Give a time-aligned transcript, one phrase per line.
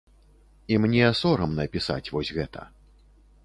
[0.75, 2.61] І мне сорамна пісаць вось гэта.